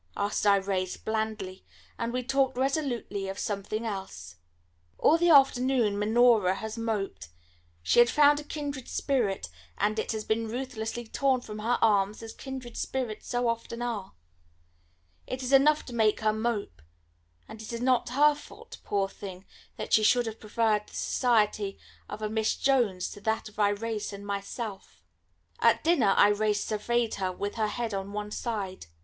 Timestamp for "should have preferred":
20.01-20.87